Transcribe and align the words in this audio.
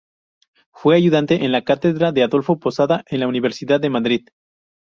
Fue 0.73 0.95
ayudante 0.95 1.45
en 1.45 1.51
la 1.51 1.63
cátedra 1.63 2.11
de 2.11 2.23
Adolfo 2.23 2.57
Posada 2.57 3.03
en 3.05 3.19
la 3.19 3.27
Universidad 3.27 3.79
de 3.79 3.91
Madrid. 3.91 4.29